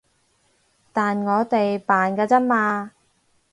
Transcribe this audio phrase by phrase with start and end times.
[0.91, 2.91] 但我哋扮㗎咋嘛